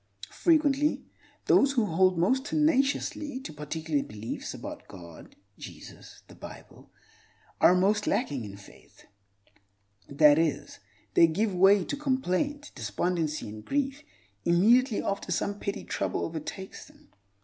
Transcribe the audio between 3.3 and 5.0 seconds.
to particular beliefs about